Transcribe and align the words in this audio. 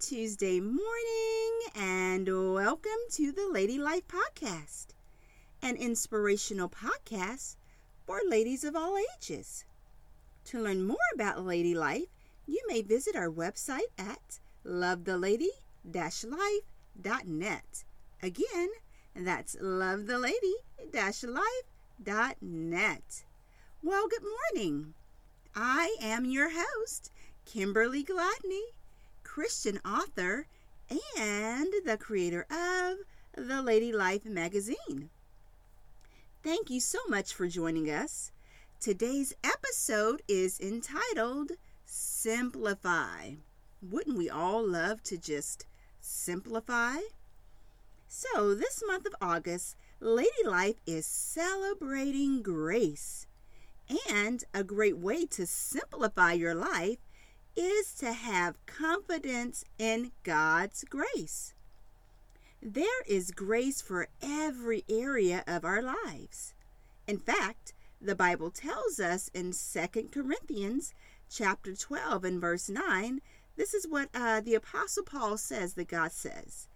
Tuesday 0.00 0.60
morning, 0.60 1.60
and 1.74 2.28
welcome 2.54 3.00
to 3.10 3.32
the 3.32 3.48
Lady 3.50 3.78
Life 3.78 4.06
Podcast, 4.06 4.94
an 5.60 5.74
inspirational 5.74 6.68
podcast 6.68 7.56
for 8.06 8.20
ladies 8.24 8.62
of 8.62 8.76
all 8.76 8.96
ages. 9.16 9.64
To 10.44 10.60
learn 10.60 10.86
more 10.86 10.96
about 11.14 11.44
Lady 11.44 11.74
Life, 11.74 12.06
you 12.46 12.62
may 12.68 12.80
visit 12.80 13.16
our 13.16 13.28
website 13.28 13.90
at 13.98 14.38
lovethelady 14.64 15.48
life.net. 15.84 17.84
Again, 18.22 18.68
that's 19.16 19.56
lovethelady 19.56 20.52
life.net. 22.04 23.24
Well, 23.82 24.08
good 24.08 24.24
morning. 24.54 24.94
I 25.56 25.96
am 26.00 26.24
your 26.24 26.50
host, 26.52 27.10
Kimberly 27.44 28.04
Gladney 28.04 28.77
Christian 29.38 29.78
author 29.84 30.48
and 31.16 31.72
the 31.84 31.96
creator 31.96 32.44
of 32.50 32.96
the 33.36 33.62
Lady 33.62 33.92
Life 33.92 34.24
magazine. 34.24 35.10
Thank 36.42 36.70
you 36.70 36.80
so 36.80 36.98
much 37.08 37.32
for 37.32 37.46
joining 37.46 37.88
us. 37.88 38.32
Today's 38.80 39.32
episode 39.44 40.22
is 40.26 40.58
entitled 40.58 41.52
Simplify. 41.86 43.34
Wouldn't 43.80 44.18
we 44.18 44.28
all 44.28 44.66
love 44.66 45.04
to 45.04 45.16
just 45.16 45.66
simplify? 46.00 46.96
So, 48.08 48.56
this 48.56 48.82
month 48.88 49.06
of 49.06 49.14
August, 49.20 49.76
Lady 50.00 50.44
Life 50.44 50.80
is 50.84 51.06
celebrating 51.06 52.42
grace. 52.42 53.28
And 54.10 54.42
a 54.52 54.64
great 54.64 54.98
way 54.98 55.26
to 55.26 55.46
simplify 55.46 56.32
your 56.32 56.56
life 56.56 56.98
is 57.58 57.92
to 57.92 58.12
have 58.12 58.64
confidence 58.66 59.64
in 59.78 60.12
God's 60.22 60.84
grace. 60.84 61.54
There 62.62 63.02
is 63.06 63.32
grace 63.32 63.82
for 63.82 64.08
every 64.22 64.84
area 64.88 65.42
of 65.46 65.64
our 65.64 65.82
lives. 65.82 66.54
In 67.08 67.18
fact, 67.18 67.72
the 68.00 68.14
Bible 68.14 68.50
tells 68.50 69.00
us 69.00 69.28
in 69.34 69.52
2 69.52 70.08
Corinthians 70.12 70.94
chapter 71.28 71.74
12 71.74 72.24
and 72.24 72.40
verse 72.40 72.68
9, 72.68 73.20
this 73.56 73.74
is 73.74 73.88
what 73.88 74.08
uh, 74.14 74.40
the 74.40 74.54
Apostle 74.54 75.02
Paul 75.02 75.36
says 75.36 75.74
that 75.74 75.88
God 75.88 76.12
says. 76.12 76.68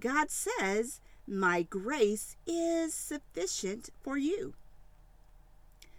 God 0.00 0.30
says, 0.30 1.00
My 1.26 1.60
grace 1.62 2.36
is 2.46 2.94
sufficient 2.94 3.90
for 4.00 4.16
you. 4.16 4.54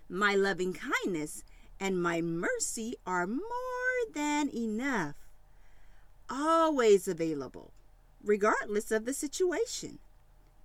My 0.09 0.34
loving 0.34 0.73
kindness 0.73 1.44
and 1.80 2.02
my 2.02 2.22
mercy 2.22 2.95
are 3.06 3.28
more 3.28 3.83
than 4.14 4.50
enough, 4.50 5.16
always 6.30 7.08
available, 7.08 7.72
regardless 8.23 8.92
of 8.92 9.06
the 9.06 9.14
situation. 9.14 10.00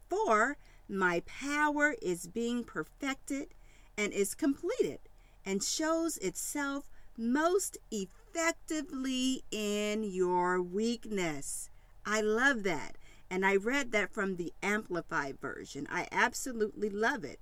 For 0.08 0.56
my 0.89 1.22
power 1.27 1.94
is 2.00 2.27
being 2.27 2.64
perfected 2.64 3.48
and 3.97 4.12
is 4.12 4.34
completed 4.34 5.00
and 5.44 5.62
shows 5.62 6.16
itself 6.19 6.84
most 7.16 7.78
effectively 7.91 9.42
in 9.50 10.05
your 10.05 10.62
weakness. 10.62 11.69
I 12.06 12.20
love 12.20 12.62
that. 12.62 12.97
And 13.31 13.44
I 13.44 13.56
read 13.56 13.92
that 13.92 14.12
from 14.14 14.36
the 14.36 14.53
Amplified 14.62 15.39
Version. 15.41 15.86
I 15.91 16.09
absolutely 16.11 16.89
love 16.89 17.25
it. 17.25 17.41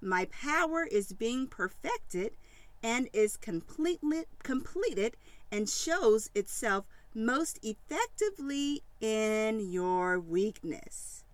My 0.00 0.26
power 0.26 0.84
is 0.84 1.12
being 1.12 1.46
perfected 1.46 2.32
and 2.82 3.08
is 3.12 3.36
completely 3.36 4.24
completed 4.42 5.16
and 5.50 5.68
shows 5.68 6.30
itself 6.34 6.84
most 7.14 7.58
effectively 7.62 8.82
in 9.00 9.60
your 9.60 10.20
weakness. 10.20 11.24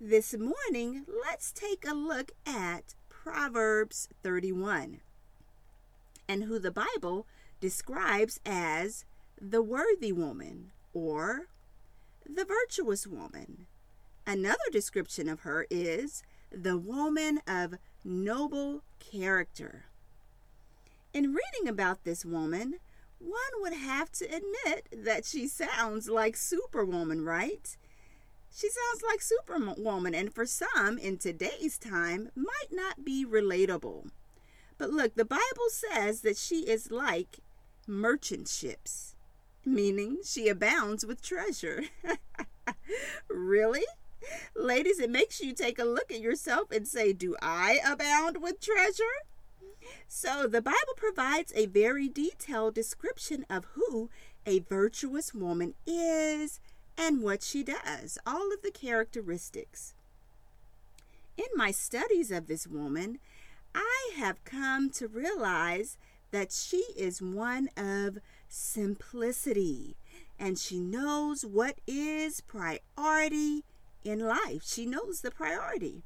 This 0.00 0.34
morning, 0.34 1.04
let's 1.26 1.50
take 1.50 1.84
a 1.86 1.94
look 1.94 2.30
at 2.46 2.94
Proverbs 3.08 4.08
31 4.22 5.00
and 6.28 6.44
who 6.44 6.58
the 6.58 6.70
Bible 6.70 7.26
describes 7.60 8.38
as 8.46 9.04
the 9.40 9.62
worthy 9.62 10.12
woman 10.12 10.70
or 10.92 11.48
the 12.24 12.44
virtuous 12.44 13.06
woman. 13.06 13.66
Another 14.26 14.58
description 14.70 15.28
of 15.28 15.40
her 15.40 15.66
is 15.70 16.22
the 16.52 16.78
woman 16.78 17.40
of 17.46 17.74
noble 18.04 18.82
character. 19.00 19.86
In 21.14 21.34
reading 21.34 21.68
about 21.68 22.04
this 22.04 22.24
woman, 22.24 22.74
one 23.18 23.34
would 23.60 23.72
have 23.72 24.12
to 24.12 24.24
admit 24.26 24.88
that 24.92 25.24
she 25.24 25.48
sounds 25.48 26.08
like 26.08 26.36
Superwoman, 26.36 27.24
right? 27.24 27.76
She 28.54 28.68
sounds 28.68 29.02
like 29.02 29.20
Superwoman, 29.22 30.14
and 30.14 30.34
for 30.34 30.46
some 30.46 30.98
in 30.98 31.18
today's 31.18 31.78
time, 31.78 32.30
might 32.34 32.70
not 32.70 33.04
be 33.04 33.24
relatable. 33.24 34.10
But 34.76 34.90
look, 34.90 35.14
the 35.14 35.24
Bible 35.24 35.68
says 35.70 36.20
that 36.22 36.36
she 36.36 36.68
is 36.68 36.90
like 36.90 37.38
merchant 37.86 38.48
ships, 38.48 39.14
meaning 39.64 40.18
she 40.24 40.48
abounds 40.48 41.04
with 41.04 41.22
treasure. 41.22 41.84
really? 43.28 43.84
Ladies, 44.54 44.98
it 45.00 45.10
makes 45.10 45.40
you 45.40 45.52
take 45.52 45.78
a 45.78 45.84
look 45.84 46.10
at 46.12 46.20
yourself 46.20 46.70
and 46.70 46.86
say, 46.86 47.12
Do 47.12 47.34
I 47.40 47.80
abound 47.84 48.42
with 48.42 48.60
treasure? 48.60 49.04
So 50.06 50.46
the 50.46 50.62
Bible 50.62 50.94
provides 50.96 51.52
a 51.54 51.66
very 51.66 52.08
detailed 52.08 52.74
description 52.74 53.44
of 53.48 53.66
who 53.74 54.10
a 54.46 54.60
virtuous 54.60 55.34
woman 55.34 55.74
is 55.86 56.60
and 56.96 57.22
what 57.22 57.42
she 57.42 57.62
does, 57.62 58.18
all 58.26 58.52
of 58.52 58.62
the 58.62 58.70
characteristics. 58.70 59.94
In 61.36 61.46
my 61.54 61.70
studies 61.70 62.30
of 62.30 62.48
this 62.48 62.66
woman, 62.66 63.18
I 63.74 64.12
have 64.16 64.44
come 64.44 64.90
to 64.90 65.06
realize 65.06 65.96
that 66.30 66.50
she 66.52 66.84
is 66.96 67.22
one 67.22 67.68
of 67.76 68.18
simplicity 68.48 69.96
and 70.38 70.58
she 70.58 70.80
knows 70.80 71.44
what 71.44 71.78
is 71.86 72.40
priority 72.40 73.64
in 74.04 74.20
life. 74.20 74.62
She 74.64 74.86
knows 74.86 75.20
the 75.20 75.30
priority. 75.30 76.02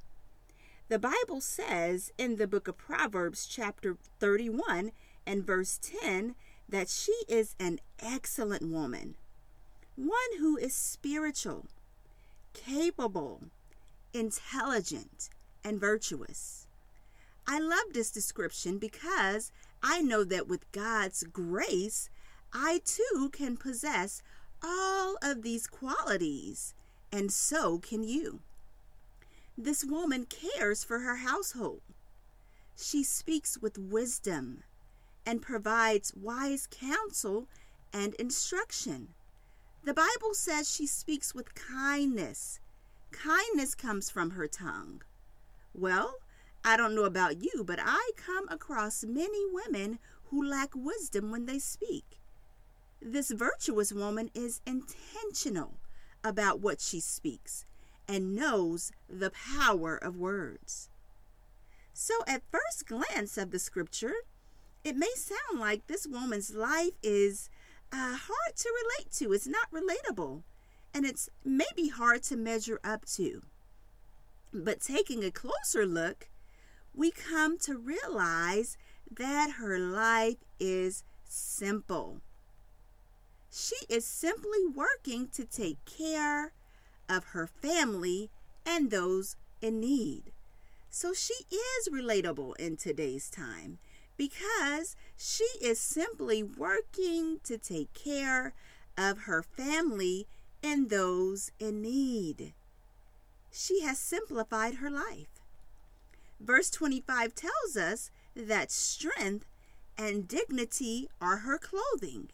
The 0.92 0.98
Bible 0.98 1.40
says 1.40 2.12
in 2.18 2.36
the 2.36 2.46
book 2.46 2.68
of 2.68 2.76
Proverbs, 2.76 3.46
chapter 3.46 3.96
31 4.20 4.92
and 5.24 5.42
verse 5.42 5.80
10, 5.80 6.34
that 6.68 6.90
she 6.90 7.14
is 7.28 7.56
an 7.58 7.80
excellent 7.98 8.70
woman, 8.70 9.14
one 9.96 10.36
who 10.38 10.58
is 10.58 10.74
spiritual, 10.74 11.64
capable, 12.52 13.44
intelligent, 14.12 15.30
and 15.64 15.80
virtuous. 15.80 16.66
I 17.46 17.58
love 17.58 17.94
this 17.94 18.10
description 18.10 18.76
because 18.76 19.50
I 19.82 20.02
know 20.02 20.24
that 20.24 20.46
with 20.46 20.70
God's 20.72 21.22
grace, 21.22 22.10
I 22.52 22.82
too 22.84 23.30
can 23.32 23.56
possess 23.56 24.22
all 24.62 25.16
of 25.22 25.40
these 25.40 25.66
qualities, 25.66 26.74
and 27.10 27.32
so 27.32 27.78
can 27.78 28.04
you. 28.04 28.40
This 29.56 29.84
woman 29.84 30.26
cares 30.26 30.82
for 30.82 31.00
her 31.00 31.16
household. 31.16 31.82
She 32.74 33.04
speaks 33.04 33.58
with 33.58 33.76
wisdom 33.76 34.62
and 35.26 35.42
provides 35.42 36.14
wise 36.14 36.66
counsel 36.70 37.48
and 37.92 38.14
instruction. 38.14 39.08
The 39.84 39.92
Bible 39.92 40.32
says 40.32 40.70
she 40.70 40.86
speaks 40.86 41.34
with 41.34 41.54
kindness. 41.54 42.60
Kindness 43.10 43.74
comes 43.74 44.08
from 44.08 44.30
her 44.30 44.48
tongue. 44.48 45.02
Well, 45.74 46.14
I 46.64 46.76
don't 46.76 46.94
know 46.94 47.04
about 47.04 47.42
you, 47.42 47.62
but 47.64 47.78
I 47.82 48.12
come 48.16 48.48
across 48.48 49.04
many 49.04 49.44
women 49.52 49.98
who 50.30 50.42
lack 50.42 50.70
wisdom 50.74 51.30
when 51.30 51.44
they 51.44 51.58
speak. 51.58 52.18
This 53.02 53.30
virtuous 53.30 53.92
woman 53.92 54.30
is 54.34 54.62
intentional 54.66 55.74
about 56.24 56.60
what 56.60 56.80
she 56.80 57.00
speaks 57.00 57.66
and 58.12 58.36
knows 58.36 58.92
the 59.08 59.30
power 59.30 59.96
of 59.96 60.16
words. 60.16 60.90
So, 61.94 62.14
at 62.28 62.42
first 62.50 62.86
glance 62.86 63.38
of 63.38 63.50
the 63.50 63.58
scripture, 63.58 64.14
it 64.84 64.96
may 64.96 65.12
sound 65.16 65.58
like 65.58 65.86
this 65.86 66.06
woman's 66.06 66.54
life 66.54 66.92
is 67.02 67.48
uh, 67.90 68.16
hard 68.16 68.56
to 68.56 68.72
relate 68.84 69.10
to. 69.12 69.32
It's 69.32 69.46
not 69.46 69.70
relatable, 69.72 70.42
and 70.92 71.06
it's 71.06 71.30
maybe 71.42 71.88
hard 71.88 72.22
to 72.24 72.36
measure 72.36 72.80
up 72.84 73.06
to. 73.16 73.42
But 74.52 74.80
taking 74.82 75.24
a 75.24 75.30
closer 75.30 75.86
look, 75.86 76.28
we 76.94 77.10
come 77.10 77.58
to 77.60 77.78
realize 77.78 78.76
that 79.10 79.52
her 79.52 79.78
life 79.78 80.44
is 80.60 81.02
simple. 81.24 82.20
She 83.50 83.76
is 83.88 84.04
simply 84.04 84.66
working 84.66 85.28
to 85.28 85.44
take 85.46 85.82
care 85.86 86.52
of 87.08 87.24
her 87.26 87.46
family 87.46 88.30
and 88.64 88.90
those 88.90 89.36
in 89.60 89.80
need. 89.80 90.32
So 90.90 91.12
she 91.12 91.34
is 91.50 91.88
relatable 91.88 92.56
in 92.58 92.76
today's 92.76 93.30
time 93.30 93.78
because 94.16 94.94
she 95.16 95.46
is 95.60 95.80
simply 95.80 96.42
working 96.42 97.40
to 97.44 97.56
take 97.56 97.92
care 97.94 98.52
of 98.96 99.20
her 99.20 99.42
family 99.42 100.26
and 100.62 100.90
those 100.90 101.50
in 101.58 101.82
need. 101.82 102.52
She 103.50 103.82
has 103.82 103.98
simplified 103.98 104.76
her 104.76 104.90
life. 104.90 105.40
Verse 106.40 106.70
25 106.70 107.34
tells 107.34 107.76
us 107.76 108.10
that 108.34 108.70
strength 108.70 109.46
and 109.96 110.26
dignity 110.26 111.08
are 111.20 111.38
her 111.38 111.58
clothing, 111.58 112.30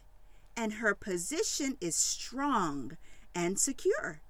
and 0.56 0.74
her 0.74 0.94
position 0.94 1.76
is 1.80 1.96
strong 1.96 2.96
and 3.34 3.58
secure. 3.58 4.20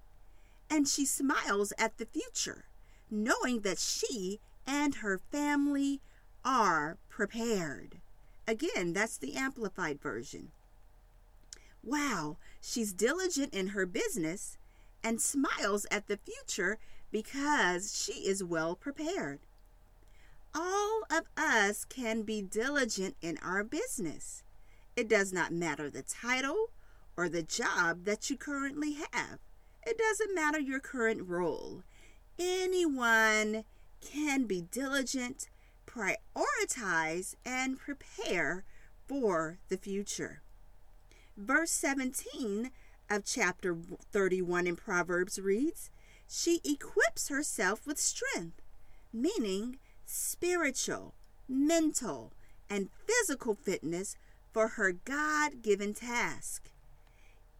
And 0.70 0.87
she 0.87 1.05
smiles 1.05 1.73
at 1.79 1.99
the 1.99 2.06
future, 2.06 2.67
knowing 3.11 3.61
that 3.61 3.79
she 3.79 4.41
and 4.67 4.97
her 4.97 5.19
family 5.31 6.00
are 6.44 6.99
prepared. 7.09 7.99
Again, 8.47 8.93
that's 8.93 9.17
the 9.17 9.35
amplified 9.35 10.00
version. 10.00 10.53
Wow, 11.82 12.37
she's 12.61 12.93
diligent 12.93 13.55
in 13.55 13.69
her 13.69 13.87
business 13.87 14.59
and 15.03 15.20
smiles 15.20 15.87
at 15.91 16.06
the 16.06 16.19
future 16.19 16.79
because 17.11 17.97
she 17.97 18.26
is 18.26 18.44
well 18.44 18.75
prepared. 18.75 19.41
All 20.55 21.03
of 21.11 21.25
us 21.37 21.85
can 21.85 22.23
be 22.23 22.43
diligent 22.43 23.17
in 23.23 23.38
our 23.38 23.62
business. 23.62 24.43
It 24.97 25.09
does 25.09 25.32
not 25.32 25.53
matter 25.53 25.88
the 25.88 26.03
title 26.03 26.71
or 27.17 27.29
the 27.29 27.43
job 27.43 28.05
that 28.05 28.29
you 28.29 28.37
currently 28.37 28.97
have. 29.12 29.38
It 29.88 29.96
doesn't 29.96 30.35
matter 30.35 30.61
your 30.61 30.81
current 30.81 31.26
role. 31.26 31.82
Anyone 32.38 33.64
can 34.02 34.44
be 34.44 34.61
diligent 34.61 35.49
prioritize 35.87 37.37
and 37.43 37.79
prepare 37.79 38.64
for 39.06 39.61
the 39.70 39.79
future. 39.79 40.43
Verse 41.38 41.70
17 41.70 42.70
of 43.08 43.25
chapter 43.25 43.79
31 44.12 44.67
in 44.67 44.76
Proverbs 44.76 45.38
reads, 45.38 45.88
She 46.29 46.61
equips 46.67 47.29
herself 47.29 47.87
with 47.87 47.99
strength, 47.99 48.61
meaning 49.11 49.79
spiritual, 50.05 51.14
mental, 51.49 52.35
and 52.69 52.90
physical 53.06 53.55
fitness 53.55 54.19
for 54.52 54.69
her 54.69 54.93
God 54.93 55.62
given 55.62 55.94
task. 55.94 56.69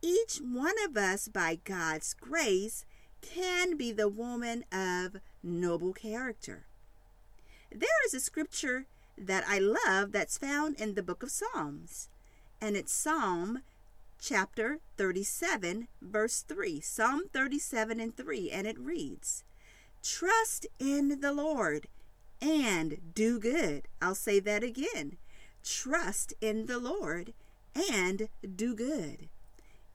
Each 0.01 0.39
one 0.39 0.77
of 0.85 0.97
us, 0.97 1.29
by 1.29 1.59
God's 1.65 2.15
grace, 2.15 2.85
can 3.21 3.77
be 3.77 3.91
the 3.91 4.09
woman 4.09 4.65
of 4.71 5.17
noble 5.43 5.93
character. 5.93 6.67
There 7.71 7.89
is 8.07 8.15
a 8.15 8.21
scripture 8.21 8.87
that 9.17 9.45
I 9.49 9.59
love 9.59 10.13
that's 10.13 10.39
found 10.39 10.81
in 10.81 10.95
the 10.95 11.03
book 11.03 11.23
of 11.23 11.31
Psalms, 11.31 12.09
and 12.61 12.77
it's 12.77 12.93
Psalm 12.93 13.63
chapter 14.21 14.79
37, 14.97 15.89
verse 16.01 16.43
3. 16.43 16.81
Psalm 16.81 17.23
37 17.33 18.01
and 18.01 18.17
3, 18.17 18.51
and 18.51 18.67
it 18.67 18.79
reads, 18.79 19.43
Trust 20.03 20.67
in 20.79 21.21
the 21.21 21.33
Lord 21.33 21.89
and 22.41 23.15
do 23.15 23.41
good. 23.41 23.89
I'll 24.01 24.15
say 24.15 24.39
that 24.41 24.63
again. 24.63 25.17
Trust 25.65 26.35
in 26.41 26.67
the 26.67 26.79
Lord 26.79 27.33
and 27.93 28.29
do 28.55 28.75
good. 28.77 29.29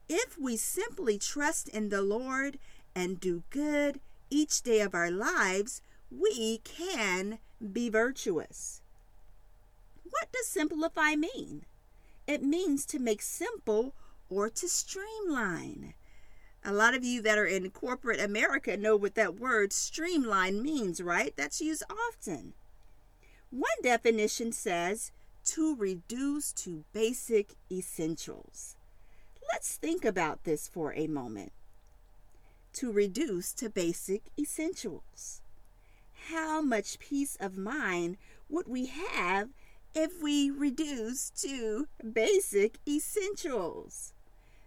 If 0.10 0.38
we 0.38 0.58
simply 0.58 1.18
trust 1.18 1.70
in 1.70 1.90
the 1.90 2.02
Lord 2.02 2.60
and 2.96 3.20
do 3.20 3.44
good 3.50 4.00
each 4.30 4.62
day 4.62 4.82
of 4.82 4.94
our 4.94 5.12
lives, 5.12 5.82
we 6.12 6.60
can 6.64 7.40
be 7.72 7.90
virtuous. 7.90 8.82
What 10.04 10.32
does 10.32 10.48
simplify 10.48 11.16
mean? 11.16 11.66
It 12.28 12.44
means 12.44 12.86
to 12.88 13.00
make 13.00 13.22
simple 13.22 13.94
or 14.30 14.50
to 14.50 14.68
streamline. 14.68 15.94
A 16.66 16.72
lot 16.72 16.94
of 16.94 17.04
you 17.04 17.22
that 17.22 17.38
are 17.38 17.46
in 17.46 17.70
corporate 17.72 18.22
America 18.22 18.78
know 18.78 18.96
what 18.96 19.16
that 19.16 19.40
word 19.40 19.74
streamline 19.74 20.62
means, 20.62 21.02
right? 21.02 21.34
That's 21.36 21.62
used 21.62 21.84
often. 21.90 22.54
One 23.50 23.82
definition 23.82 24.52
says 24.52 25.12
to 25.46 25.76
reduce 25.76 26.54
to 26.54 26.86
basic 26.94 27.56
essentials. 27.72 28.76
Let's 29.52 29.76
think 29.76 30.06
about 30.06 30.44
this 30.44 30.68
for 30.68 30.94
a 30.94 31.08
moment. 31.08 31.52
To 32.74 32.92
reduce 32.92 33.54
to 33.54 33.70
basic 33.70 34.24
essentials 34.38 35.42
how 36.30 36.62
much 36.62 37.00
peace 37.00 37.36
of 37.40 37.58
mind 37.58 38.18
would 38.50 38.68
we 38.68 38.86
have 38.86 39.50
if 39.94 40.22
we 40.22 40.50
reduce 40.50 41.30
to 41.30 41.88
basic 42.14 42.78
essentials? 42.88 44.14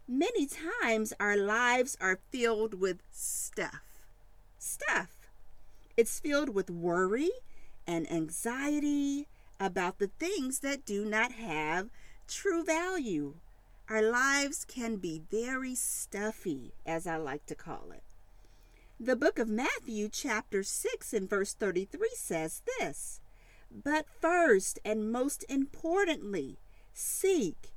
Many 0.06 0.46
times 0.46 1.12
our 1.18 1.36
lives 1.36 1.96
are 2.00 2.20
filled 2.30 2.74
with 2.74 3.02
stuff. 3.10 3.80
Stuff. 4.58 5.08
It's 5.96 6.20
filled 6.20 6.50
with 6.50 6.70
worry 6.70 7.30
and 7.86 8.10
anxiety 8.10 9.26
about 9.58 9.98
the 9.98 10.10
things 10.18 10.60
that 10.60 10.84
do 10.84 11.04
not 11.04 11.32
have 11.32 11.88
true 12.28 12.64
value. 12.64 13.34
Our 13.88 14.02
lives 14.02 14.64
can 14.64 14.96
be 14.96 15.22
very 15.30 15.76
stuffy, 15.76 16.72
as 16.84 17.06
I 17.06 17.18
like 17.18 17.46
to 17.46 17.54
call 17.54 17.92
it. 17.92 18.02
The 18.98 19.14
book 19.14 19.38
of 19.38 19.48
Matthew, 19.48 20.08
chapter 20.08 20.64
6, 20.64 21.12
and 21.12 21.30
verse 21.30 21.54
33 21.54 22.10
says 22.16 22.62
this 22.80 23.20
But 23.70 24.06
first 24.20 24.80
and 24.84 25.12
most 25.12 25.44
importantly, 25.48 26.58
seek, 26.94 27.70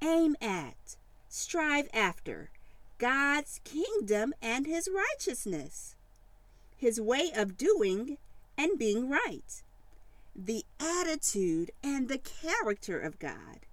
aim 0.00 0.36
at, 0.40 0.96
strive 1.28 1.88
after 1.92 2.50
God's 2.98 3.60
kingdom 3.64 4.34
and 4.40 4.64
his 4.64 4.88
righteousness, 4.88 5.96
his 6.76 7.00
way 7.00 7.32
of 7.34 7.56
doing 7.56 8.18
and 8.56 8.78
being 8.78 9.08
right, 9.08 9.62
the 10.36 10.64
attitude 10.78 11.72
and 11.82 12.08
the 12.08 12.18
character 12.18 13.00
of 13.00 13.18
God. 13.18 13.66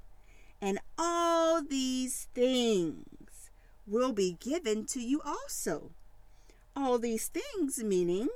And 0.65 0.79
all 0.97 1.61
these 1.61 2.27
things 2.33 3.51
will 3.85 4.13
be 4.13 4.35
given 4.39 4.87
to 4.87 4.99
you 4.99 5.21
also 5.23 5.91
all 6.75 6.97
these 6.97 7.27
things, 7.27 7.83
meaning 7.83 8.29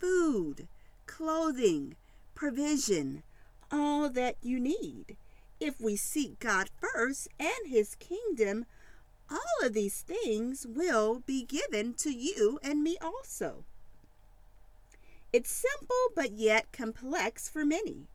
food, 0.00 0.66
clothing, 1.06 1.94
provision, 2.34 3.22
all 3.70 4.10
that 4.10 4.38
you 4.42 4.58
need. 4.58 5.16
If 5.60 5.80
we 5.80 5.94
seek 5.94 6.40
God 6.40 6.68
first 6.80 7.28
and 7.38 7.68
His 7.68 7.94
kingdom, 7.94 8.66
all 9.30 9.64
of 9.64 9.72
these 9.72 10.00
things 10.00 10.66
will 10.68 11.22
be 11.24 11.44
given 11.44 11.94
to 11.98 12.10
you 12.10 12.58
and 12.64 12.82
me 12.82 12.96
also. 13.00 13.62
It's 15.32 15.52
simple 15.52 16.08
but 16.16 16.32
yet 16.32 16.72
complex 16.72 17.48
for 17.48 17.64
many. 17.64 18.08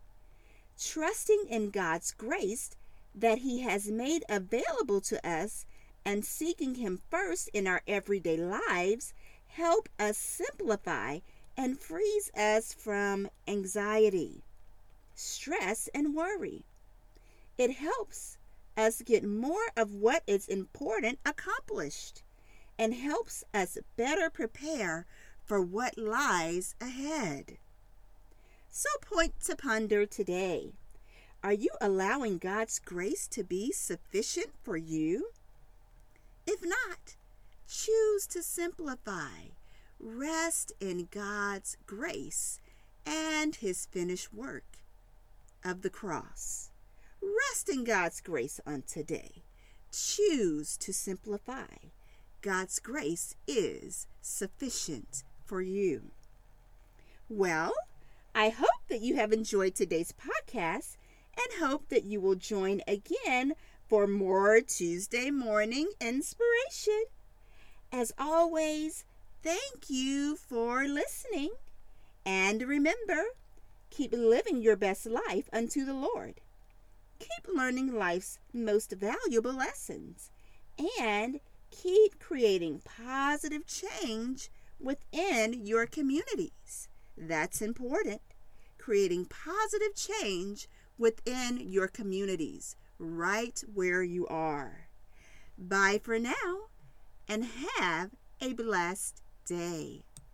Trusting 0.77 1.45
in 1.49 1.69
God's 1.69 2.11
grace 2.11 2.71
that 3.17 3.39
He 3.39 3.61
has 3.61 3.89
made 3.89 4.23
available 4.29 5.01
to 5.01 5.27
us 5.27 5.65
and 6.05 6.23
seeking 6.23 6.75
Him 6.75 7.01
first 7.09 7.49
in 7.53 7.67
our 7.67 7.81
everyday 7.87 8.37
lives 8.37 9.13
help 9.47 9.89
us 9.99 10.17
simplify 10.17 11.19
and 11.57 11.79
frees 11.79 12.29
us 12.37 12.73
from 12.73 13.27
anxiety, 13.47 14.43
stress, 15.15 15.89
and 15.93 16.13
worry. 16.13 16.63
It 17.57 17.71
helps 17.71 18.37
us 18.77 19.01
get 19.01 19.23
more 19.23 19.71
of 19.75 19.95
what 19.95 20.21
is 20.27 20.47
important 20.47 21.17
accomplished 21.25 22.21
and 22.77 22.93
helps 22.93 23.43
us 23.53 23.79
better 23.95 24.29
prepare 24.29 25.07
for 25.43 25.59
what 25.59 25.97
lies 25.97 26.75
ahead. 26.79 27.57
So, 28.69 28.89
point 29.01 29.33
to 29.45 29.55
ponder 29.55 30.05
today. 30.05 30.73
Are 31.47 31.53
you 31.53 31.69
allowing 31.79 32.39
God's 32.39 32.77
grace 32.77 33.25
to 33.27 33.41
be 33.41 33.71
sufficient 33.71 34.49
for 34.65 34.75
you? 34.75 35.29
If 36.45 36.61
not, 36.61 37.15
Choose 37.69 38.25
to 38.27 38.41
simplify. 38.41 39.51
Rest 39.99 40.71
in 40.79 41.09
God's 41.11 41.77
grace 41.85 42.59
and 43.05 43.55
his 43.55 43.85
finished 43.85 44.33
work 44.33 44.63
of 45.65 45.83
the 45.83 45.89
cross. 45.89 46.69
Rest 47.21 47.69
in 47.69 47.83
God's 47.83 48.21
grace 48.21 48.59
on 48.65 48.83
today. 48.83 49.43
Choose 49.91 50.77
to 50.77 50.93
simplify. 50.93 51.91
God's 52.41 52.79
grace 52.79 53.35
is 53.47 54.07
sufficient 54.21 55.23
for 55.45 55.61
you. 55.61 56.11
Well, 57.29 57.73
I 58.33 58.49
hope 58.49 58.87
that 58.89 59.01
you 59.01 59.15
have 59.15 59.33
enjoyed 59.33 59.75
today's 59.75 60.13
podcast 60.13 60.95
and 61.37 61.61
hope 61.61 61.89
that 61.89 62.03
you 62.03 62.19
will 62.19 62.35
join 62.35 62.81
again 62.87 63.53
for 63.87 64.07
more 64.07 64.59
Tuesday 64.61 65.29
morning 65.29 65.91
inspiration. 66.01 67.05
As 67.91 68.11
always, 68.17 69.05
thank 69.43 69.89
you 69.89 70.35
for 70.35 70.87
listening. 70.87 71.51
And 72.25 72.61
remember, 72.63 73.23
keep 73.89 74.13
living 74.13 74.61
your 74.61 74.75
best 74.75 75.05
life 75.05 75.47
unto 75.53 75.85
the 75.85 75.93
Lord. 75.93 76.41
Keep 77.19 77.55
learning 77.55 77.93
life's 77.95 78.39
most 78.53 78.91
valuable 78.91 79.53
lessons 79.53 80.31
and 80.99 81.39
keep 81.71 82.19
creating 82.19 82.81
positive 82.83 83.65
change 83.65 84.49
within 84.79 85.65
your 85.65 85.85
communities. 85.85 86.89
That's 87.17 87.61
important. 87.61 88.21
Creating 88.77 89.25
positive 89.25 89.95
change 89.95 90.67
within 90.97 91.59
your 91.59 91.87
communities, 91.87 92.75
right 92.99 93.63
where 93.73 94.03
you 94.03 94.27
are. 94.27 94.87
Bye 95.57 95.99
for 96.03 96.19
now 96.19 96.69
and 97.27 97.45
have 97.45 98.11
a 98.41 98.53
blessed 98.53 99.21
day. 99.45 100.03